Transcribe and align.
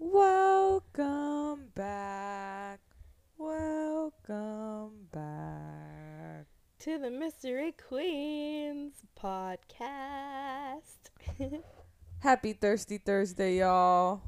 Welcome 0.00 1.72
back. 1.74 2.78
Welcome 3.36 4.92
back. 5.12 6.46
to 6.78 6.98
the 7.00 7.10
Mystery 7.10 7.74
Queens 7.88 8.94
podcast. 9.20 11.10
Happy 12.20 12.52
Thirsty 12.52 12.98
Thursday, 12.98 13.58
y'all. 13.58 14.22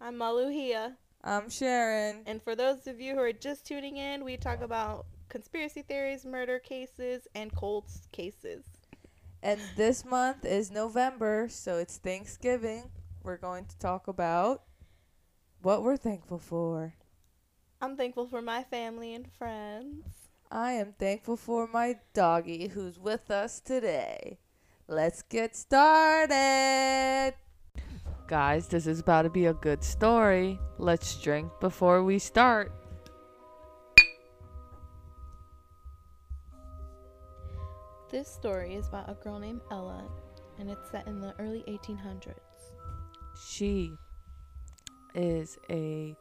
I'm 0.00 0.16
Maluhia, 0.16 0.94
I'm 1.22 1.48
Sharon. 1.48 2.22
and 2.26 2.42
for 2.42 2.56
those 2.56 2.88
of 2.88 3.00
you 3.00 3.14
who 3.14 3.20
are 3.20 3.32
just 3.32 3.64
tuning 3.64 3.98
in, 3.98 4.24
we 4.24 4.36
talk 4.36 4.62
about 4.62 5.06
conspiracy 5.28 5.82
theories, 5.82 6.26
murder 6.26 6.58
cases, 6.58 7.28
and 7.36 7.54
cold 7.54 7.84
cases. 8.10 8.64
And 9.44 9.60
this 9.76 10.04
month 10.04 10.44
is 10.44 10.72
November, 10.72 11.46
so 11.48 11.78
it's 11.78 11.98
Thanksgiving. 11.98 12.90
We're 13.22 13.36
going 13.36 13.66
to 13.66 13.78
talk 13.78 14.08
about 14.08 14.62
what 15.64 15.82
we're 15.82 15.96
thankful 15.96 16.38
for. 16.38 16.94
I'm 17.80 17.96
thankful 17.96 18.26
for 18.26 18.42
my 18.42 18.62
family 18.64 19.14
and 19.14 19.26
friends. 19.32 20.04
I 20.50 20.72
am 20.72 20.92
thankful 20.98 21.36
for 21.36 21.66
my 21.66 21.96
doggy 22.12 22.68
who's 22.68 22.98
with 22.98 23.30
us 23.30 23.60
today. 23.60 24.38
Let's 24.88 25.22
get 25.22 25.56
started. 25.56 27.34
Guys, 28.26 28.68
this 28.68 28.86
is 28.86 29.00
about 29.00 29.22
to 29.22 29.30
be 29.30 29.46
a 29.46 29.54
good 29.54 29.82
story. 29.82 30.58
Let's 30.78 31.20
drink 31.20 31.50
before 31.60 32.04
we 32.04 32.18
start. 32.18 32.70
This 38.10 38.28
story 38.28 38.74
is 38.74 38.86
about 38.88 39.10
a 39.10 39.14
girl 39.14 39.38
named 39.38 39.62
Ella, 39.70 40.04
and 40.58 40.70
it's 40.70 40.90
set 40.90 41.06
in 41.06 41.20
the 41.20 41.34
early 41.38 41.64
1800s. 41.66 42.34
She 43.48 43.96
is 45.14 45.58
a 45.70 46.16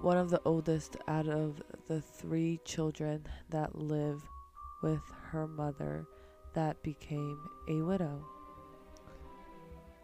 one 0.00 0.16
of 0.16 0.30
the 0.30 0.40
oldest 0.44 0.96
out 1.08 1.28
of 1.28 1.60
the 1.86 2.00
three 2.00 2.58
children 2.64 3.26
that 3.50 3.76
live 3.76 4.22
with 4.82 5.02
her 5.30 5.46
mother 5.46 6.06
that 6.54 6.82
became 6.82 7.38
a 7.68 7.82
widow. 7.82 8.24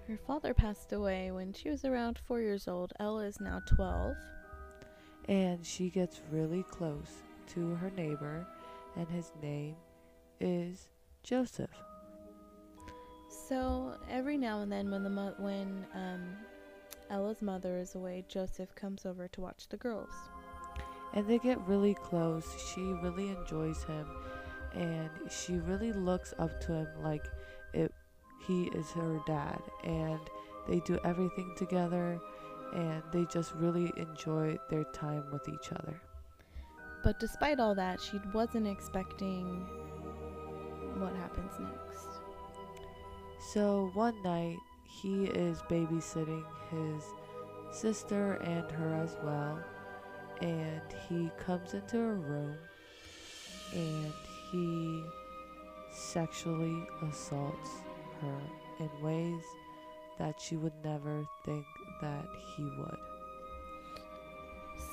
Her 0.06 0.18
father 0.26 0.54
passed 0.54 0.92
away 0.92 1.30
when 1.32 1.52
she 1.52 1.70
was 1.70 1.84
around 1.84 2.18
four 2.18 2.40
years 2.40 2.68
old. 2.68 2.92
Ella 3.00 3.24
is 3.24 3.40
now 3.40 3.60
12. 3.74 4.14
And 5.28 5.66
she 5.66 5.90
gets 5.90 6.20
really 6.30 6.62
close 6.62 7.10
to 7.48 7.74
her 7.76 7.90
neighbor, 7.90 8.46
and 8.96 9.08
his 9.08 9.32
name 9.42 9.74
is 10.40 10.90
Joseph. 11.24 11.70
So 13.48 13.94
every 14.08 14.36
now 14.36 14.60
and 14.60 14.70
then, 14.70 14.90
when 14.90 15.02
the 15.02 15.10
mo- 15.10 15.34
when 15.38 15.84
um, 15.94 16.36
Ella's 17.10 17.42
mother 17.42 17.78
is 17.78 17.94
away, 17.94 18.24
Joseph 18.28 18.74
comes 18.74 19.06
over 19.06 19.28
to 19.28 19.40
watch 19.40 19.68
the 19.68 19.76
girls. 19.76 20.12
And 21.14 21.26
they 21.26 21.38
get 21.38 21.60
really 21.66 21.94
close. 21.94 22.46
She 22.72 22.80
really 22.80 23.30
enjoys 23.30 23.84
him, 23.84 24.06
and 24.74 25.10
she 25.30 25.54
really 25.54 25.92
looks 25.92 26.34
up 26.38 26.60
to 26.62 26.72
him 26.72 26.88
like 27.02 27.24
it 27.72 27.92
he 28.46 28.64
is 28.68 28.90
her 28.90 29.20
dad. 29.26 29.60
And 29.84 30.20
they 30.68 30.80
do 30.80 30.98
everything 31.04 31.54
together, 31.56 32.20
and 32.74 33.02
they 33.12 33.24
just 33.26 33.54
really 33.54 33.92
enjoy 33.96 34.58
their 34.68 34.84
time 34.84 35.24
with 35.32 35.48
each 35.48 35.72
other. 35.72 36.00
But 37.02 37.20
despite 37.20 37.60
all 37.60 37.74
that, 37.76 38.00
she 38.00 38.20
wasn't 38.34 38.66
expecting 38.66 39.64
what 40.98 41.14
happens 41.14 41.52
next. 41.58 42.08
So 43.52 43.90
one 43.94 44.20
night, 44.22 44.56
he 44.88 45.24
is 45.24 45.60
babysitting 45.62 46.44
his 46.70 47.04
sister 47.70 48.34
and 48.34 48.70
her 48.70 48.94
as 48.94 49.16
well. 49.22 49.62
And 50.40 50.82
he 51.08 51.30
comes 51.38 51.74
into 51.74 51.96
her 51.96 52.14
room 52.14 52.56
and 53.74 54.12
he 54.50 55.04
sexually 55.90 56.86
assaults 57.08 57.70
her 58.20 58.40
in 58.80 58.90
ways 59.02 59.42
that 60.18 60.40
she 60.40 60.56
would 60.56 60.72
never 60.84 61.26
think 61.44 61.66
that 62.00 62.26
he 62.56 62.64
would. 62.64 62.98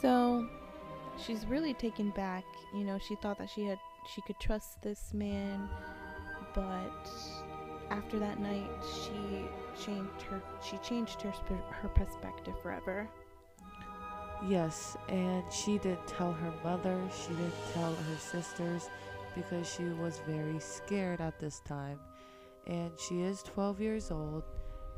So 0.02 0.48
she's 1.18 1.46
really 1.46 1.74
taken 1.74 2.10
back. 2.12 2.44
You 2.74 2.84
know, 2.84 2.98
she 2.98 3.16
thought 3.16 3.38
that 3.38 3.50
she 3.50 3.66
had 3.66 3.80
she 4.14 4.22
could 4.22 4.40
trust 4.40 4.82
this 4.82 5.14
man, 5.14 5.70
but 6.54 7.10
after 7.94 8.18
that 8.18 8.40
night, 8.40 8.70
she 8.84 9.46
changed 9.80 10.22
her 10.24 10.42
she 10.64 10.78
changed 10.78 11.22
her 11.22 11.32
sp- 11.34 11.70
her 11.70 11.90
perspective 11.90 12.56
forever. 12.62 13.08
Yes, 14.48 14.98
and 15.08 15.44
she 15.52 15.78
didn't 15.78 16.08
tell 16.08 16.34
her 16.34 16.54
mother, 16.64 17.00
she 17.16 17.30
didn't 17.34 17.54
tell 17.74 17.94
her 17.94 18.18
sisters 18.18 18.90
because 19.36 19.72
she 19.72 19.84
was 19.86 20.20
very 20.28 20.60
scared 20.60 21.22
at 21.22 21.40
this 21.40 21.62
time. 21.62 22.00
And 22.68 22.92
she 22.98 23.22
is 23.22 23.44
12 23.44 23.80
years 23.80 24.12
old 24.12 24.44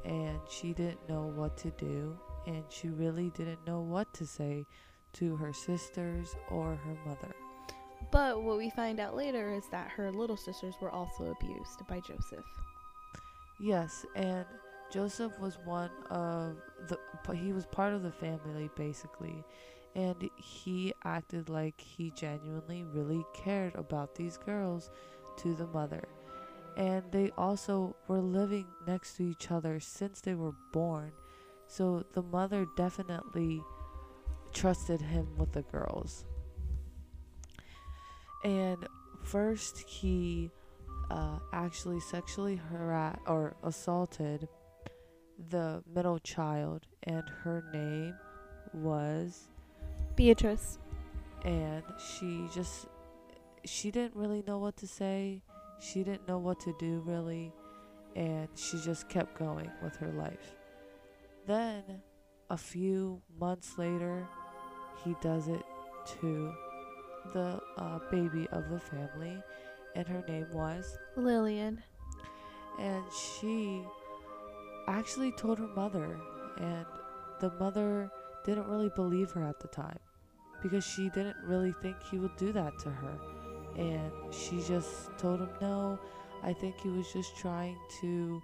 and 0.04 0.40
she 0.50 0.74
didn't 0.74 1.08
know 1.10 1.32
what 1.36 1.58
to 1.58 1.72
do 1.72 2.18
and 2.48 2.64
she 2.70 2.90
really 2.90 3.32
didn't 3.32 3.66
know 3.68 3.82
what 3.82 4.14
to 4.14 4.26
say 4.26 4.66
to 5.14 5.36
her 5.36 5.54
sisters 5.54 6.36
or 6.50 6.76
her 6.76 6.98
mother. 7.06 7.36
But 8.12 8.44
what 8.44 8.58
we 8.58 8.70
find 8.70 9.00
out 9.00 9.16
later 9.16 9.54
is 9.54 9.64
that 9.72 9.90
her 9.90 10.12
little 10.12 10.38
sisters 10.38 10.76
were 10.80 10.92
also 10.92 11.36
abused 11.40 11.86
by 11.88 12.00
Joseph. 12.00 12.46
Yes, 13.60 14.06
and 14.16 14.46
Joseph 14.92 15.40
was 15.40 15.58
one 15.64 15.90
of 16.10 16.58
the 16.88 17.00
he 17.34 17.54
was 17.54 17.66
part 17.66 17.94
of 17.94 18.04
the 18.04 18.12
family 18.12 18.70
basically 18.76 19.44
and 19.96 20.30
he 20.36 20.94
acted 21.04 21.50
like 21.50 21.80
he 21.80 22.12
genuinely 22.12 22.84
really 22.84 23.26
cared 23.34 23.76
about 23.76 24.16
these 24.16 24.38
girls 24.38 24.92
to 25.38 25.56
the 25.56 25.68
mother. 25.68 26.04
And 26.78 27.04
they 27.12 27.32
also 27.38 27.96
were 28.08 28.20
living 28.20 28.68
next 28.86 29.16
to 29.16 29.24
each 29.24 29.50
other 29.50 29.80
since 29.80 30.20
they 30.20 30.36
were 30.36 30.54
born. 30.74 31.14
So 31.68 32.04
the 32.14 32.22
mother 32.22 32.68
definitely 32.76 33.62
trusted 34.54 35.02
him 35.02 35.38
with 35.38 35.54
the 35.54 35.62
girls. 35.62 36.26
And 38.44 38.88
first 39.24 39.80
he 39.80 40.52
uh, 41.10 41.40
actually 41.54 42.00
sexually 42.00 42.56
harassed 42.56 43.20
or 43.28 43.56
assaulted 43.64 44.48
the 45.50 45.84
middle 45.94 46.20
child, 46.20 46.88
and 47.04 47.24
her 47.44 47.64
name 47.74 48.16
was, 48.74 49.50
Beatrice. 50.16 50.80
and 51.44 51.84
she 52.00 52.48
just, 52.54 52.88
she 53.66 53.92
didn't 53.92 54.16
really 54.16 54.44
know 54.48 54.58
what 54.58 54.78
to 54.78 54.88
say. 54.88 55.42
She 55.80 56.04
didn't 56.04 56.28
know 56.28 56.38
what 56.38 56.60
to 56.62 56.74
do 56.80 57.04
really, 57.06 57.52
and 58.16 58.48
she 58.56 58.80
just 58.80 59.10
kept 59.10 59.38
going 59.38 59.70
with 59.84 59.96
her 59.98 60.12
life. 60.14 60.56
Then, 61.46 61.84
a 62.50 62.58
few 62.58 63.22
months 63.40 63.78
later, 63.78 64.28
he 65.04 65.16
does 65.22 65.48
it 65.48 65.64
to 66.22 66.54
the 67.34 67.60
uh, 67.78 68.00
baby 68.10 68.48
of 68.52 68.70
the 68.70 68.80
family, 68.80 69.42
and 69.96 70.08
her 70.08 70.24
name 70.28 70.48
was? 70.52 70.98
Lillian. 71.16 71.82
and 72.80 73.04
she 73.12 73.84
actually 74.88 75.32
told 75.32 75.58
her 75.58 75.68
mother 75.68 76.20
and 76.58 76.86
the 77.40 77.50
mother 77.60 78.12
didn't 78.46 78.68
really 78.68 78.92
believe 78.96 79.32
her 79.32 79.44
at 79.44 79.60
the 79.60 79.68
time 79.70 79.98
because 80.62 80.86
she 80.86 81.10
didn't 81.10 81.38
really 81.46 81.72
think 81.82 81.96
he 82.12 82.20
would 82.20 82.36
do 82.38 82.52
that 82.52 82.78
to 82.80 82.90
her. 82.90 83.18
And 83.78 84.12
she 84.34 84.62
just 84.62 85.18
told 85.18 85.42
him 85.42 85.50
no 85.62 86.00
i 86.44 86.54
think 86.54 86.80
he 86.80 86.90
was 86.90 87.12
just 87.12 87.36
trying 87.38 87.78
to 88.02 88.42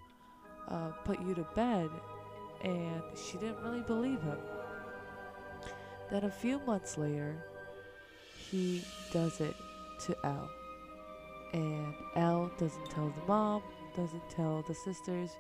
uh, 0.68 0.90
put 1.06 1.22
you 1.22 1.34
to 1.36 1.46
bed 1.56 1.90
and 2.64 3.02
she 3.16 3.38
didn't 3.38 3.62
really 3.64 3.82
believe 3.82 4.22
him. 4.22 4.38
Then 6.10 6.26
a 6.26 6.32
few 6.32 6.60
months 6.60 6.98
later 6.98 7.44
he 8.50 8.84
does 9.12 9.40
it 9.40 9.56
to 10.06 10.16
Elle 10.24 10.50
and 11.54 11.94
Elle 12.16 12.52
doesn't 12.58 12.90
tell 12.90 13.10
the 13.10 13.28
mom, 13.28 13.62
doesn't 13.96 14.30
tell 14.30 14.64
the 14.68 14.74
sisters 14.74 15.32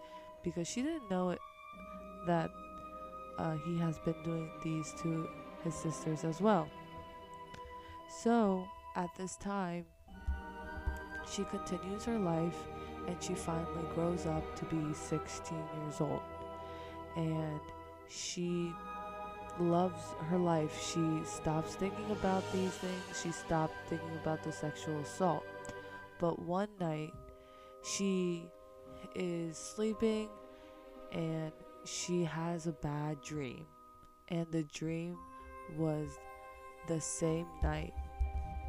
because 0.43 0.67
she 0.67 0.81
didn't 0.81 1.09
know 1.09 1.29
it 1.29 1.39
that 2.27 2.49
uh, 3.37 3.55
he 3.65 3.77
has 3.79 3.97
been 3.99 4.15
doing 4.23 4.49
these 4.63 4.93
to 5.01 5.27
his 5.63 5.73
sisters 5.73 6.23
as 6.23 6.41
well. 6.41 6.67
So 8.23 8.65
at 8.95 9.09
this 9.17 9.35
time, 9.37 9.85
she 11.31 11.43
continues 11.45 12.03
her 12.05 12.19
life 12.19 12.57
and 13.07 13.15
she 13.21 13.33
finally 13.33 13.85
grows 13.95 14.25
up 14.25 14.55
to 14.57 14.65
be 14.65 14.93
16 14.93 15.57
years 15.57 16.01
old. 16.01 16.21
And 17.15 17.59
she 18.09 18.73
loves 19.59 20.01
her 20.29 20.37
life. 20.37 20.77
She 20.93 21.21
stops 21.25 21.75
thinking 21.75 22.11
about 22.11 22.43
these 22.51 22.71
things, 22.71 23.21
she 23.21 23.31
stopped 23.31 23.73
thinking 23.87 24.15
about 24.21 24.43
the 24.43 24.51
sexual 24.51 24.99
assault. 24.99 25.40
But 26.21 26.37
one 26.37 26.69
night, 26.79 27.13
she 27.83 28.45
is 29.15 29.57
sleeping 29.57 30.29
and 31.11 31.51
she 31.83 32.23
has 32.23 32.67
a 32.67 32.73
bad 32.73 33.21
dream. 33.21 33.65
And 34.27 34.45
the 34.51 34.63
dream 34.63 35.17
was 35.75 36.09
the 36.87 37.01
same 37.01 37.47
night 37.63 37.93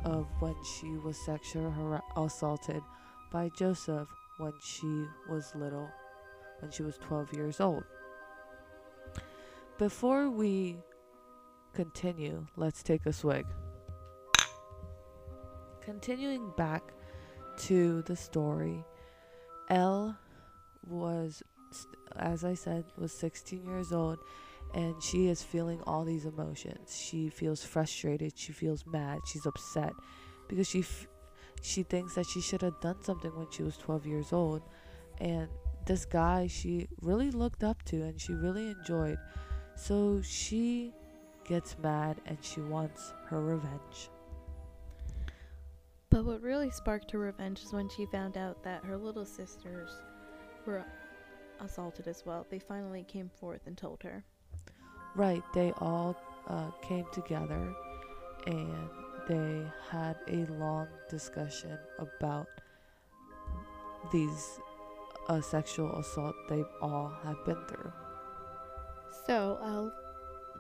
of 0.06 0.26
when 0.40 0.56
she 0.64 0.96
was 0.96 1.18
sexually 1.26 2.00
assaulted 2.16 2.82
by 3.30 3.50
Joseph 3.50 4.08
when 4.38 4.54
she 4.62 5.04
was 5.28 5.52
little, 5.54 5.90
when 6.60 6.70
she 6.70 6.82
was 6.82 6.96
12 6.98 7.34
years 7.34 7.60
old. 7.60 7.84
Before 9.76 10.30
we 10.30 10.78
continue, 11.74 12.46
let's 12.56 12.82
take 12.82 13.04
a 13.04 13.12
swig. 13.12 13.44
Continuing 15.82 16.50
back 16.56 16.94
to 17.58 18.02
the 18.02 18.16
story, 18.16 18.84
Elle 19.68 20.16
was, 20.86 21.42
as 22.16 22.44
I 22.44 22.54
said, 22.54 22.84
was 22.96 23.12
16 23.12 23.64
years 23.64 23.92
old 23.92 24.18
and 24.74 25.02
she 25.02 25.28
is 25.28 25.42
feeling 25.42 25.80
all 25.86 26.04
these 26.04 26.24
emotions. 26.24 26.96
She 26.96 27.28
feels 27.28 27.64
frustrated, 27.64 28.32
she 28.36 28.52
feels 28.52 28.86
mad, 28.86 29.20
she's 29.26 29.46
upset 29.46 29.92
because 30.48 30.68
she 30.68 30.80
f- 30.80 31.06
she 31.60 31.82
thinks 31.82 32.14
that 32.14 32.26
she 32.26 32.40
should 32.40 32.62
have 32.62 32.80
done 32.80 33.02
something 33.02 33.30
when 33.36 33.46
she 33.50 33.62
was 33.62 33.76
12 33.76 34.06
years 34.06 34.32
old 34.32 34.62
and 35.20 35.48
this 35.86 36.04
guy 36.04 36.46
she 36.46 36.88
really 37.00 37.30
looked 37.30 37.62
up 37.62 37.82
to 37.84 38.02
and 38.02 38.20
she 38.20 38.32
really 38.32 38.70
enjoyed. 38.70 39.18
So 39.76 40.20
she 40.22 40.92
gets 41.44 41.76
mad 41.78 42.20
and 42.26 42.38
she 42.40 42.60
wants 42.60 43.12
her 43.26 43.40
revenge. 43.40 44.10
But 46.12 46.26
what 46.26 46.42
really 46.42 46.68
sparked 46.68 47.10
her 47.12 47.18
revenge 47.18 47.62
is 47.62 47.72
when 47.72 47.88
she 47.88 48.04
found 48.04 48.36
out 48.36 48.62
that 48.64 48.84
her 48.84 48.98
little 48.98 49.24
sisters 49.24 49.88
were 50.66 50.84
assaulted 51.58 52.06
as 52.06 52.22
well. 52.26 52.46
They 52.50 52.58
finally 52.58 53.02
came 53.04 53.30
forth 53.40 53.62
and 53.66 53.78
told 53.78 54.02
her. 54.02 54.22
Right, 55.16 55.42
they 55.54 55.72
all 55.78 56.14
uh, 56.48 56.70
came 56.82 57.06
together 57.14 57.74
and 58.46 58.90
they 59.26 59.64
had 59.88 60.16
a 60.28 60.44
long 60.52 60.86
discussion 61.08 61.78
about 61.98 62.46
these 64.12 64.60
uh, 65.28 65.40
sexual 65.40 65.96
assault 65.96 66.34
they 66.50 66.62
all 66.82 67.10
have 67.24 67.42
been 67.46 67.64
through. 67.68 67.92
So 69.26 69.58
Elle 69.64 69.92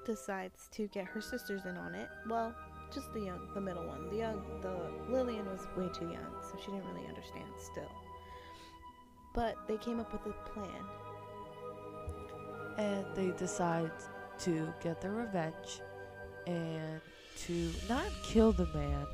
decides 0.06 0.70
to 0.72 0.88
get 0.88 1.04
her 1.04 1.20
sisters 1.20 1.66
in 1.66 1.76
on 1.76 1.94
it. 1.94 2.08
Well, 2.26 2.54
just 2.94 3.12
the 3.12 3.20
young, 3.20 3.48
the 3.54 3.60
middle 3.60 3.86
one. 3.86 4.08
The 4.10 4.16
young, 4.16 4.42
the 4.60 4.76
Lillian 5.08 5.46
was 5.46 5.66
way 5.76 5.88
too 5.92 6.06
young, 6.06 6.32
so 6.42 6.56
she 6.58 6.70
didn't 6.70 6.86
really 6.92 7.06
understand 7.08 7.48
still. 7.58 7.90
But 9.34 9.56
they 9.66 9.76
came 9.78 10.00
up 10.00 10.12
with 10.12 10.26
a 10.26 10.50
plan. 10.50 10.84
And 12.78 13.04
they 13.14 13.36
decide 13.36 13.92
to 14.40 14.72
get 14.82 15.00
their 15.00 15.12
revenge 15.12 15.80
and 16.46 17.00
to 17.46 17.70
not 17.88 18.06
kill 18.22 18.52
the 18.52 18.66
man, 18.74 19.06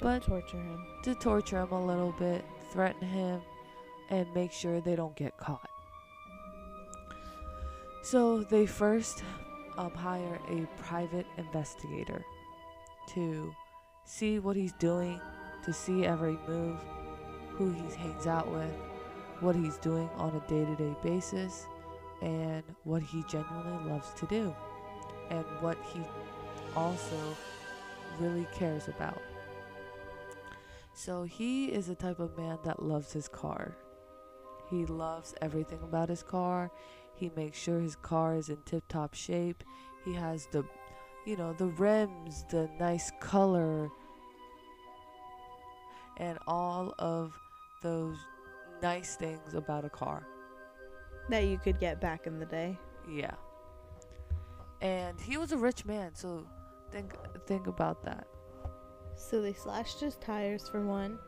But 0.00 0.20
but 0.20 0.26
torture 0.26 0.56
him. 0.56 0.86
to 1.04 1.14
torture 1.14 1.62
him 1.62 1.72
a 1.72 1.86
little 1.86 2.12
bit, 2.18 2.44
threaten 2.72 3.06
him, 3.06 3.40
and 4.10 4.26
make 4.34 4.52
sure 4.52 4.80
they 4.80 4.96
don't 4.96 5.16
get 5.16 5.36
caught. 5.36 5.68
So 8.02 8.42
they 8.42 8.64
first 8.66 9.22
um, 9.76 9.92
hire 9.92 10.40
a 10.48 10.66
private 10.82 11.26
investigator 11.36 12.24
to 13.14 13.54
see 14.04 14.38
what 14.38 14.56
he's 14.56 14.72
doing, 14.74 15.20
to 15.64 15.72
see 15.72 16.04
every 16.04 16.38
move, 16.48 16.78
who 17.50 17.70
he 17.72 17.82
hangs 17.96 18.26
out 18.26 18.50
with, 18.50 18.72
what 19.40 19.54
he's 19.54 19.76
doing 19.78 20.08
on 20.16 20.34
a 20.34 20.48
day 20.48 20.64
to 20.64 20.76
day 20.76 20.94
basis, 21.02 21.66
and 22.22 22.62
what 22.84 23.02
he 23.02 23.22
genuinely 23.28 23.90
loves 23.90 24.12
to 24.14 24.26
do, 24.26 24.54
and 25.30 25.44
what 25.60 25.78
he 25.92 26.00
also 26.74 27.36
really 28.18 28.46
cares 28.54 28.88
about. 28.88 29.20
So 30.94 31.22
he 31.22 31.66
is 31.66 31.86
the 31.86 31.94
type 31.94 32.18
of 32.18 32.36
man 32.36 32.58
that 32.64 32.82
loves 32.82 33.12
his 33.12 33.28
car. 33.28 33.76
He 34.68 34.84
loves 34.84 35.34
everything 35.40 35.78
about 35.82 36.08
his 36.08 36.22
car. 36.22 36.70
He 37.14 37.30
makes 37.36 37.58
sure 37.58 37.80
his 37.80 37.96
car 37.96 38.36
is 38.36 38.48
in 38.48 38.58
tip 38.64 38.84
top 38.88 39.14
shape. 39.14 39.62
He 40.04 40.14
has 40.14 40.46
the, 40.50 40.64
you 41.28 41.36
know, 41.36 41.52
the 41.52 41.66
rims, 41.66 42.46
the 42.48 42.70
nice 42.80 43.12
color, 43.20 43.90
and 46.16 46.38
all 46.46 46.94
of 46.98 47.38
those 47.82 48.16
nice 48.82 49.14
things 49.16 49.52
about 49.52 49.84
a 49.84 49.90
car. 49.90 50.26
That 51.28 51.44
you 51.44 51.58
could 51.58 51.78
get 51.78 52.00
back 52.00 52.26
in 52.26 52.38
the 52.38 52.46
day. 52.46 52.78
Yeah. 53.06 53.34
And 54.80 55.20
he 55.20 55.36
was 55.36 55.52
a 55.52 55.58
rich 55.58 55.84
man, 55.84 56.14
so 56.14 56.46
think 56.90 57.12
think 57.46 57.66
about 57.66 58.02
that. 58.04 58.26
So 59.14 59.42
they 59.42 59.52
slashed 59.52 60.00
his 60.00 60.16
tires 60.16 60.66
for 60.66 60.80
one. 60.80 61.18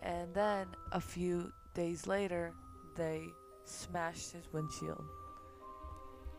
And 0.00 0.32
then 0.32 0.68
a 0.92 1.00
few 1.02 1.52
days 1.74 2.06
later, 2.06 2.54
they 2.94 3.26
smashed 3.64 4.32
his 4.32 4.50
windshield. 4.54 5.04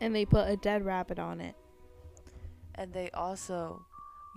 And 0.00 0.12
they 0.12 0.24
put 0.24 0.48
a 0.48 0.56
dead 0.56 0.84
rabbit 0.84 1.20
on 1.20 1.40
it. 1.40 1.54
And 2.78 2.92
they 2.92 3.10
also 3.10 3.84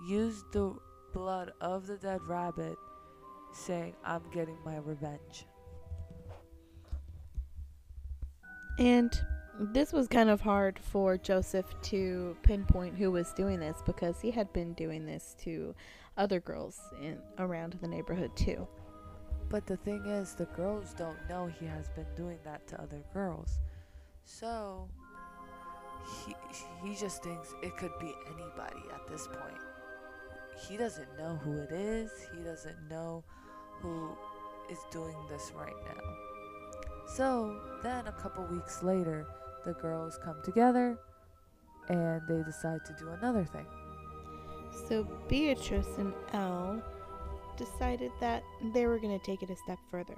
used 0.06 0.52
the 0.52 0.74
blood 1.14 1.52
of 1.60 1.86
the 1.86 1.96
dead 1.96 2.20
rabbit, 2.26 2.76
saying, 3.52 3.94
I'm 4.04 4.22
getting 4.32 4.58
my 4.64 4.78
revenge. 4.78 5.46
And 8.78 9.12
this 9.60 9.92
was 9.92 10.08
kind 10.08 10.28
of 10.28 10.40
hard 10.40 10.78
for 10.78 11.16
Joseph 11.16 11.66
to 11.82 12.36
pinpoint 12.42 12.96
who 12.96 13.12
was 13.12 13.32
doing 13.32 13.60
this 13.60 13.82
because 13.86 14.20
he 14.20 14.30
had 14.30 14.52
been 14.52 14.72
doing 14.72 15.06
this 15.06 15.36
to 15.42 15.74
other 16.16 16.40
girls 16.40 16.80
in 17.00 17.18
around 17.38 17.78
the 17.80 17.88
neighborhood 17.88 18.34
too. 18.34 18.66
But 19.48 19.66
the 19.66 19.76
thing 19.76 20.06
is, 20.06 20.34
the 20.34 20.46
girls 20.46 20.94
don't 20.94 21.18
know 21.28 21.46
he 21.46 21.66
has 21.66 21.90
been 21.90 22.06
doing 22.16 22.38
that 22.44 22.66
to 22.68 22.80
other 22.80 23.02
girls. 23.12 23.60
So, 24.24 24.88
he, 26.04 26.34
he 26.82 26.94
just 26.94 27.22
thinks 27.22 27.54
it 27.62 27.76
could 27.76 27.92
be 28.00 28.14
anybody 28.26 28.82
at 28.94 29.06
this 29.08 29.26
point. 29.26 29.60
He 30.68 30.76
doesn't 30.76 31.18
know 31.18 31.38
who 31.42 31.58
it 31.58 31.72
is, 31.72 32.10
he 32.36 32.42
doesn't 32.42 32.88
know 32.88 33.24
who 33.80 34.10
is 34.70 34.78
doing 34.90 35.16
this 35.28 35.52
right 35.54 35.74
now. 35.86 36.02
So, 37.16 37.60
then 37.82 38.06
a 38.06 38.12
couple 38.12 38.44
weeks 38.46 38.82
later, 38.82 39.26
the 39.64 39.74
girls 39.74 40.18
come 40.24 40.40
together 40.44 40.98
and 41.88 42.22
they 42.28 42.42
decide 42.42 42.84
to 42.86 42.94
do 42.98 43.08
another 43.10 43.44
thing. 43.44 43.66
So 44.88 45.06
Beatrice 45.28 45.98
and 45.98 46.12
Elle 46.32 46.82
decided 47.56 48.10
that 48.20 48.42
they 48.72 48.86
were 48.86 48.98
going 48.98 49.18
to 49.18 49.24
take 49.24 49.42
it 49.42 49.50
a 49.50 49.56
step 49.56 49.78
further. 49.90 50.16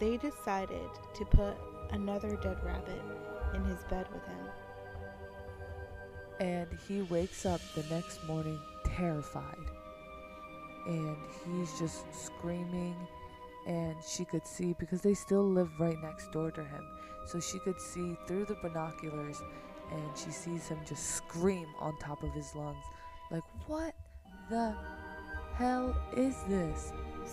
They 0.00 0.16
decided 0.16 0.88
to 1.14 1.24
put 1.24 1.54
another 1.90 2.36
dead 2.36 2.58
rabbit 2.64 3.02
in 3.54 3.64
his 3.64 3.84
bed 3.84 4.06
with 4.12 4.24
him. 4.26 4.46
And 6.38 6.68
he 6.86 7.02
wakes 7.02 7.46
up 7.46 7.60
the 7.74 7.82
next 7.94 8.22
morning 8.24 8.60
terrified. 8.84 9.56
And 10.86 11.16
he's 11.44 11.78
just 11.78 12.04
screaming. 12.14 12.94
And 13.66 13.96
she 14.06 14.24
could 14.24 14.46
see, 14.46 14.74
because 14.78 15.00
they 15.00 15.14
still 15.14 15.44
live 15.44 15.70
right 15.80 16.00
next 16.00 16.30
door 16.30 16.52
to 16.52 16.62
him, 16.62 16.86
so 17.26 17.40
she 17.40 17.58
could 17.58 17.80
see 17.80 18.16
through 18.28 18.44
the 18.44 18.56
binoculars. 18.62 19.42
And 19.90 20.16
she 20.16 20.30
sees 20.30 20.68
him 20.68 20.78
just 20.86 21.16
scream 21.16 21.66
on 21.80 21.98
top 21.98 22.22
of 22.22 22.32
his 22.32 22.54
lungs. 22.54 22.84
Like, 23.30 23.42
what 23.66 23.94
the 24.50 24.74
hell 25.54 25.96
is 26.16 26.36
this? 26.48 26.92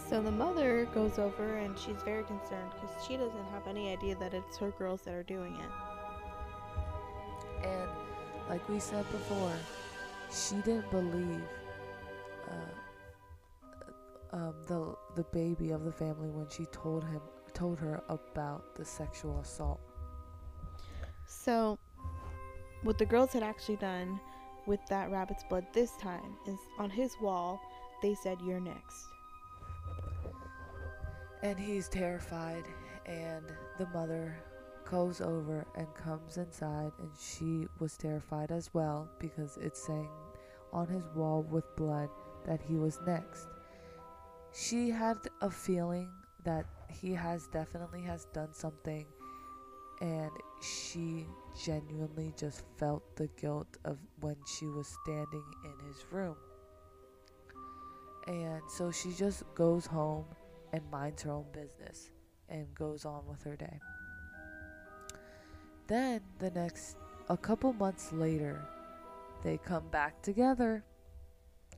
So 0.10 0.22
the 0.22 0.32
mother 0.32 0.86
goes 0.94 1.20
over 1.20 1.58
and 1.58 1.78
she's 1.78 2.02
very 2.04 2.24
concerned 2.24 2.72
because 2.74 3.06
she 3.08 3.16
doesn't 3.16 3.46
have 3.52 3.68
any 3.68 3.92
idea 3.92 4.16
that 4.16 4.34
it's 4.34 4.58
her 4.58 4.72
girls 4.72 5.04
that 5.04 5.14
are 5.14 5.24
doing 5.24 5.56
it. 5.56 7.68
And 7.68 7.90
like 8.50 8.68
we 8.70 8.80
said 8.80 9.10
before, 9.12 9.54
she 10.32 10.56
didn't 10.62 10.90
believe 10.92 11.44
uh, 12.50 14.36
um, 14.36 14.56
the 14.68 14.96
the 15.16 15.24
baby 15.32 15.72
of 15.72 15.84
the 15.84 15.92
family 15.92 16.30
when 16.30 16.48
she 16.50 16.66
told 16.66 17.04
him 17.04 17.22
told 17.54 17.80
her 17.80 18.02
about 18.10 18.76
the 18.76 18.84
sexual 18.84 19.40
assault. 19.40 19.80
So, 21.26 21.78
what 22.82 22.98
the 22.98 23.06
girls 23.06 23.34
had 23.34 23.44
actually 23.44 23.78
done 23.78 24.20
with 24.66 24.80
that 24.90 25.12
rabbit's 25.12 25.44
blood 25.50 25.66
this 25.74 25.92
time 25.98 26.38
is 26.48 26.60
on 26.80 26.90
his 26.90 27.16
wall, 27.22 27.60
they 28.02 28.16
said, 28.16 28.38
You're 28.46 28.60
next. 28.60 29.06
And 31.42 31.60
he's 31.60 31.90
terrified, 31.90 32.64
and 33.06 33.46
the 33.78 33.86
mother 33.88 34.36
goes 34.90 35.22
over 35.22 35.66
and 35.76 35.88
comes 35.96 36.38
inside, 36.38 36.92
and 37.00 37.10
she 37.20 37.68
was 37.80 37.98
terrified 37.98 38.52
as 38.52 38.74
well 38.74 39.10
because 39.20 39.58
it's 39.58 39.86
saying 39.86 40.10
on 40.72 40.88
his 40.88 41.04
wall 41.16 41.44
with 41.44 41.76
blood 41.76 42.10
that 42.46 42.62
he 42.62 42.76
was 42.76 43.00
next. 43.06 43.48
She 44.54 44.90
had 44.90 45.18
a 45.42 45.50
feeling 45.50 46.10
that 46.44 46.66
he 46.90 47.14
has 47.14 47.48
definitely 47.48 48.02
has 48.02 48.26
done 48.34 48.54
something 48.54 49.06
and 50.02 50.32
she 50.62 51.26
genuinely 51.64 52.34
just 52.38 52.64
felt 52.78 53.16
the 53.16 53.28
guilt 53.40 53.78
of 53.86 53.98
when 54.20 54.36
she 54.46 54.66
was 54.68 54.88
standing 55.04 55.44
in 55.64 55.88
his 55.88 56.04
room. 56.12 56.36
And 58.28 58.62
so 58.68 58.92
she 58.92 59.14
just 59.14 59.44
goes 59.56 59.86
home 59.86 60.26
and 60.74 60.82
minds 60.92 61.24
her 61.24 61.32
own 61.32 61.46
business 61.54 62.12
and 62.50 62.74
goes 62.76 63.06
on 63.06 63.26
with 63.28 63.44
her 63.44 63.56
day. 63.56 63.80
Then 65.88 66.22
the 66.40 66.52
next 66.52 66.98
a 67.30 67.38
couple 67.38 67.74
months 67.74 68.12
later, 68.14 68.62
they 69.44 69.58
come 69.58 69.88
back 69.90 70.22
together 70.22 70.84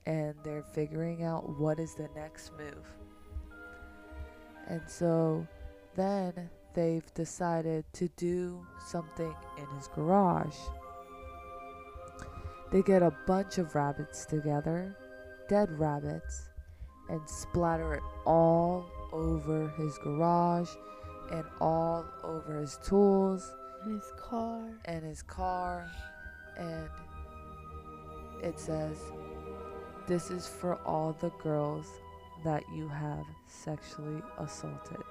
and 0.05 0.35
they're 0.43 0.63
figuring 0.63 1.23
out 1.23 1.57
what 1.59 1.79
is 1.79 1.95
the 1.95 2.09
next 2.15 2.51
move. 2.57 2.85
And 4.67 4.81
so 4.87 5.47
then 5.95 6.49
they've 6.73 7.13
decided 7.13 7.85
to 7.93 8.07
do 8.17 8.65
something 8.87 9.33
in 9.57 9.65
his 9.75 9.87
garage. 9.87 10.57
They 12.71 12.81
get 12.81 13.01
a 13.01 13.13
bunch 13.25 13.57
of 13.57 13.73
rabbits 13.73 14.25
together, 14.25 14.95
dead 15.47 15.79
rabbits, 15.79 16.49
and 17.09 17.21
splatter 17.27 17.93
it 17.93 18.03
all 18.25 18.85
over 19.11 19.69
his 19.77 19.97
garage 19.99 20.69
and 21.31 21.45
all 21.61 22.05
over 22.23 22.59
his 22.59 22.77
tools 22.83 23.53
In 23.85 23.93
his 23.93 24.11
car. 24.17 24.61
and 24.85 25.03
his 25.03 25.21
car 25.21 25.87
and 26.57 26.89
it 28.41 28.59
says 28.59 28.97
this 30.07 30.31
is 30.31 30.47
for 30.47 30.75
all 30.85 31.15
the 31.21 31.29
girls 31.43 31.87
that 32.43 32.63
you 32.75 32.87
have 32.87 33.25
sexually 33.47 34.21
assaulted 34.39 35.03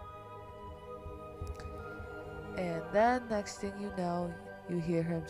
and 2.56 2.82
then 2.92 3.22
next 3.30 3.58
thing 3.58 3.72
you 3.80 3.92
know 3.96 4.32
you 4.68 4.78
hear 4.78 5.02
him 5.02 5.24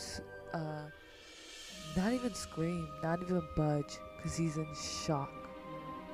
uh, 0.53 0.87
not 1.97 2.13
even 2.13 2.35
scream 2.35 2.89
not 3.03 3.21
even 3.23 3.43
budge 3.57 3.99
because 4.17 4.37
he's 4.37 4.57
in 4.57 4.67
shock 4.75 5.33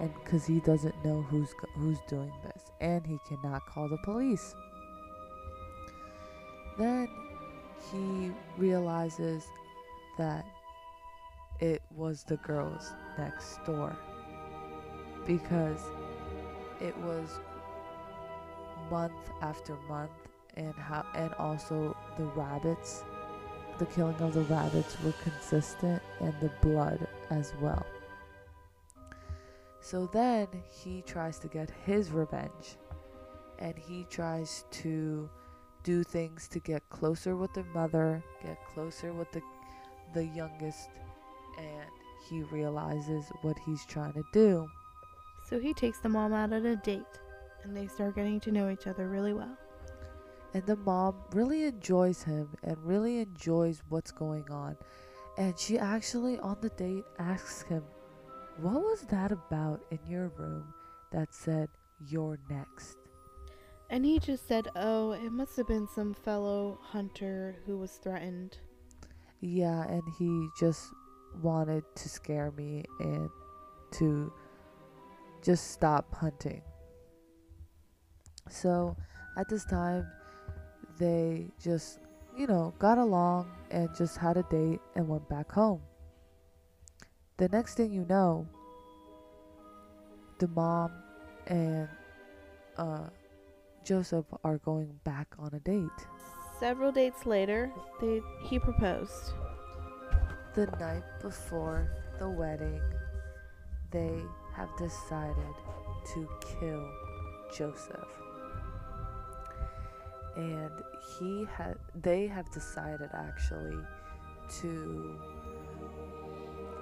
and 0.01 0.13
because 0.25 0.47
he 0.47 0.61
doesn't 0.61 0.95
know 1.05 1.23
who's 1.23 1.53
who's 1.77 1.99
doing 2.09 2.33
this 2.45 2.71
and 2.81 3.07
he 3.07 3.19
cannot 3.29 3.65
call 3.67 3.89
the 3.89 3.99
police 3.99 4.55
then 6.79 7.09
he 7.91 8.33
realizes 8.57 9.47
that 10.19 10.45
it 11.61 11.83
was 11.95 12.25
the 12.25 12.37
girls 12.39 12.93
next 13.19 13.63
door 13.65 13.97
because 15.27 15.83
it 16.81 16.97
was 16.99 17.39
month 18.91 19.13
after 19.43 19.77
month 19.89 20.11
and 20.55 20.75
how 20.75 21.05
and 21.15 21.33
also 21.35 21.97
the 22.17 22.25
rabbits 22.25 23.05
the 23.81 23.87
killing 23.87 24.21
of 24.21 24.35
the 24.35 24.43
rabbits 24.43 25.01
were 25.03 25.15
consistent 25.23 26.03
and 26.21 26.35
the 26.41 26.51
blood 26.61 27.09
as 27.31 27.55
well. 27.63 27.85
So 29.81 30.07
then 30.13 30.49
he 30.71 31.03
tries 31.03 31.39
to 31.39 31.49
get 31.49 31.71
his 31.87 32.11
revenge 32.11 32.77
and 33.59 33.77
he 33.79 34.07
tries 34.11 34.67
to 34.73 35.31
do 35.83 36.03
things 36.05 36.49
to 36.49 36.61
get 36.61 36.89
closer 36.91 37.37
with 37.37 37.53
their 37.55 37.65
mother, 37.75 38.23
get 38.43 38.59
closer 38.75 39.13
with 39.13 39.31
the 39.33 39.43
the 40.13 40.27
youngest, 40.27 40.91
and 41.59 41.91
he 42.29 42.43
realizes 42.43 43.25
what 43.43 43.57
he's 43.65 43.85
trying 43.87 44.13
to 44.13 44.25
do. 44.33 44.69
So 45.49 45.59
he 45.59 45.73
takes 45.73 46.01
the 46.01 46.09
mom 46.09 46.33
out 46.33 46.53
on 46.53 46.67
a 46.67 46.77
date, 46.77 47.21
and 47.63 47.77
they 47.77 47.87
start 47.87 48.17
getting 48.17 48.41
to 48.41 48.53
know 48.53 48.71
each 48.71 48.87
other 48.87 49.09
really 49.09 49.33
well. 49.33 49.57
And 50.53 50.67
the 50.67 50.77
mom 50.77 51.15
really 51.33 51.65
enjoys 51.65 52.23
him 52.25 52.49
and 52.65 52.77
really 52.85 53.21
enjoys 53.21 53.83
what's 53.89 54.11
going 54.11 54.51
on. 54.51 54.77
And 55.39 55.59
she 55.59 55.79
actually 55.79 56.39
on 56.41 56.59
the 56.61 56.71
date 56.71 57.05
asks 57.19 57.63
him, 57.63 57.85
"What 58.59 58.83
was 58.83 59.03
that 59.03 59.31
about 59.33 59.81
in 59.91 60.01
your 60.07 60.29
room 60.29 60.75
that 61.13 61.33
said 61.33 61.69
you're 62.01 62.39
next?" 62.49 63.00
And 63.91 64.05
he 64.05 64.21
just 64.21 64.47
said, 64.47 64.69
Oh, 64.77 65.11
it 65.13 65.33
must 65.33 65.57
have 65.57 65.67
been 65.67 65.89
some 65.89 66.15
fellow 66.15 66.79
hunter 66.81 67.57
who 67.67 67.77
was 67.77 67.91
threatened. 67.93 68.59
Yeah, 69.41 69.83
and 69.89 70.03
he 70.17 70.49
just 70.59 70.93
wanted 71.43 71.83
to 71.97 72.09
scare 72.09 72.53
me 72.53 72.85
and 73.01 73.29
to 73.93 74.33
just 75.43 75.73
stop 75.73 76.15
hunting. 76.15 76.63
So 78.49 78.97
at 79.37 79.49
this 79.49 79.65
time, 79.65 80.07
they 80.99 81.49
just, 81.61 81.99
you 82.37 82.47
know, 82.47 82.73
got 82.79 82.99
along 82.99 83.51
and 83.73 83.89
just 83.97 84.17
had 84.19 84.37
a 84.37 84.45
date 84.45 84.81
and 84.95 85.09
went 85.09 85.29
back 85.29 85.51
home. 85.51 85.81
The 87.39 87.49
next 87.49 87.75
thing 87.75 87.93
you 87.93 88.05
know, 88.09 88.47
the 90.39 90.49
mom 90.49 90.93
and 91.47 91.89
uh, 92.77 93.09
Joseph 93.91 94.27
are 94.45 94.59
going 94.59 95.01
back 95.03 95.35
on 95.37 95.53
a 95.53 95.59
date. 95.59 96.07
Several 96.61 96.93
dates 96.93 97.27
later, 97.27 97.73
they 98.01 98.23
he 98.45 98.57
proposed. 98.57 99.33
The 100.55 100.67
night 100.79 101.03
before 101.21 101.91
the 102.21 102.29
wedding, 102.31 102.81
they 103.91 104.23
have 104.55 104.69
decided 104.79 105.55
to 106.15 106.29
kill 106.61 106.89
Joseph. 107.53 108.07
And 110.37 110.71
he 111.19 111.45
had 111.53 111.75
they 112.01 112.29
have 112.29 112.49
decided 112.53 113.11
actually 113.13 113.85
to 114.61 115.19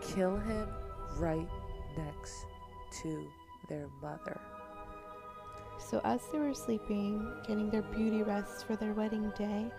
kill 0.02 0.36
him 0.36 0.68
right 1.16 1.48
next 1.96 2.34
to 3.00 3.26
their 3.70 3.88
mother. 4.02 4.38
So 5.78 6.00
as 6.04 6.20
they 6.30 6.38
were 6.38 6.54
sleeping, 6.54 7.26
getting 7.46 7.70
their 7.70 7.82
beauty 7.82 8.22
rest 8.22 8.66
for 8.66 8.76
their 8.76 8.92
wedding 8.92 9.32
day, 9.38 9.70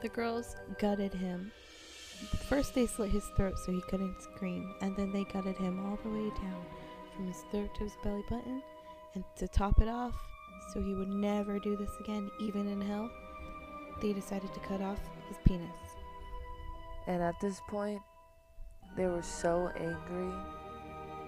the 0.00 0.08
girls 0.08 0.56
gutted 0.78 1.12
him. 1.12 1.52
First 2.48 2.74
they 2.74 2.86
slit 2.86 3.10
his 3.10 3.26
throat 3.36 3.58
so 3.58 3.72
he 3.72 3.82
couldn't 3.82 4.22
scream, 4.22 4.74
and 4.80 4.96
then 4.96 5.12
they 5.12 5.24
gutted 5.24 5.56
him 5.56 5.84
all 5.84 5.98
the 6.02 6.08
way 6.08 6.30
down 6.30 6.64
from 7.14 7.26
his 7.26 7.42
throat 7.50 7.74
to 7.74 7.84
his 7.84 7.92
belly 8.02 8.24
button. 8.28 8.62
And 9.14 9.24
to 9.36 9.48
top 9.48 9.80
it 9.80 9.88
off, 9.88 10.14
so 10.72 10.80
he 10.80 10.94
would 10.94 11.08
never 11.08 11.58
do 11.58 11.76
this 11.76 11.90
again, 12.00 12.30
even 12.40 12.68
in 12.68 12.80
hell, 12.80 13.10
they 14.00 14.12
decided 14.12 14.52
to 14.54 14.60
cut 14.60 14.80
off 14.80 15.00
his 15.28 15.36
penis. 15.44 15.68
And 17.06 17.22
at 17.22 17.34
this 17.40 17.60
point, 17.68 18.00
they 18.96 19.06
were 19.06 19.22
so 19.22 19.70
angry 19.76 20.32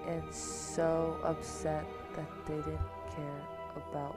and 0.07 0.33
so 0.33 1.19
upset 1.25 1.85
that 2.15 2.47
they 2.47 2.57
didn't 2.57 2.79
care 3.15 3.62
about 3.77 4.17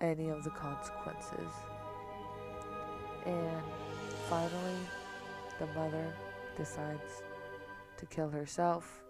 any 0.00 0.28
of 0.28 0.44
the 0.44 0.50
consequences. 0.50 1.52
And 3.26 3.62
finally, 4.28 4.80
the 5.58 5.66
mother 5.78 6.12
decides 6.56 7.22
to 7.96 8.06
kill 8.06 8.28
herself 8.28 9.02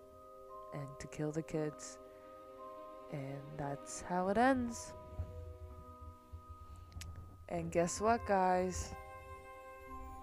and 0.75 0.87
to 1.01 1.07
kill 1.09 1.33
the 1.33 1.43
kids. 1.43 1.99
And 3.13 3.43
that's 3.57 4.03
how 4.03 4.29
it 4.29 4.39
ends. 4.39 4.93
And 7.49 7.71
guess 7.71 8.01
what, 8.01 8.25
guys? 8.27 8.95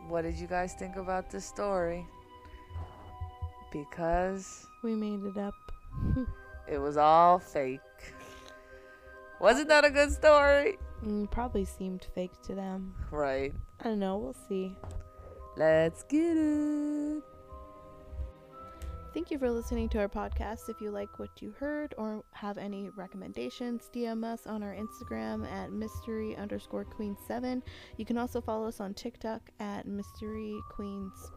What 0.07 0.23
did 0.23 0.35
you 0.35 0.47
guys 0.47 0.73
think 0.73 0.95
about 0.95 1.29
this 1.29 1.45
story? 1.45 2.05
Because 3.71 4.65
We 4.83 4.95
made 4.95 5.23
it 5.23 5.37
up. 5.37 5.53
it 6.67 6.79
was 6.79 6.97
all 6.97 7.37
fake. 7.37 7.81
Wasn't 9.39 9.69
that 9.69 9.85
a 9.85 9.89
good 9.89 10.11
story? 10.11 10.77
Mm, 11.03 11.31
probably 11.31 11.65
seemed 11.65 12.05
fake 12.13 12.33
to 12.43 12.55
them. 12.55 12.93
Right. 13.09 13.53
I 13.79 13.83
don't 13.85 13.99
know, 13.99 14.17
we'll 14.17 14.35
see. 14.47 14.75
Let's 15.55 16.03
get 16.03 16.35
it. 16.37 17.23
Thank 19.13 19.31
you 19.31 19.39
for 19.39 19.49
listening 19.49 19.89
to 19.89 19.99
our 19.99 20.07
podcast. 20.07 20.69
If 20.69 20.79
you 20.79 20.91
like 20.91 21.17
what 21.17 21.41
you 21.41 21.51
heard 21.59 21.95
or 21.97 22.23
have 22.31 22.59
any 22.59 22.89
recommendations, 22.89 23.89
DM 23.93 24.23
us 24.23 24.45
on 24.45 24.61
our 24.61 24.75
Instagram 24.75 25.49
at 25.51 25.71
mystery 25.71 26.35
underscore 26.35 26.85
queen 26.85 27.17
seven. 27.27 27.63
You 27.97 28.05
can 28.05 28.19
also 28.19 28.39
follow 28.39 28.67
us 28.67 28.79
on 28.79 28.93
TikTok 28.93 29.49
at 29.59 29.87
mystery 29.87 30.55
queens. 30.69 31.31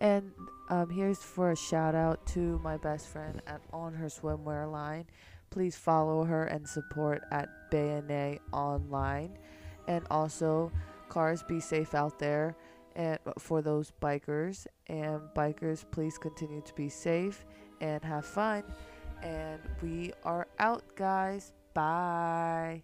And 0.00 0.32
um, 0.70 0.90
here's 0.90 1.22
for 1.22 1.52
a 1.52 1.56
shout 1.56 1.94
out 1.94 2.26
to 2.28 2.58
my 2.64 2.78
best 2.78 3.08
friend 3.08 3.40
at 3.46 3.60
On 3.72 3.94
Her 3.94 4.06
Swimwear 4.06 4.70
line. 4.70 5.06
Please 5.54 5.76
follow 5.76 6.24
her 6.24 6.46
and 6.46 6.68
support 6.68 7.22
at 7.30 7.48
Bayonne 7.70 8.40
Online. 8.52 9.38
And 9.86 10.04
also, 10.10 10.72
cars 11.08 11.44
be 11.44 11.60
safe 11.60 11.94
out 11.94 12.18
there 12.18 12.56
and 12.96 13.20
uh, 13.24 13.34
for 13.38 13.62
those 13.62 13.92
bikers. 14.02 14.66
And 14.88 15.20
bikers, 15.36 15.84
please 15.92 16.18
continue 16.18 16.60
to 16.60 16.74
be 16.74 16.88
safe 16.88 17.46
and 17.80 18.02
have 18.02 18.26
fun. 18.26 18.64
And 19.22 19.60
we 19.80 20.12
are 20.24 20.48
out, 20.58 20.82
guys. 20.96 21.52
Bye. 21.72 22.82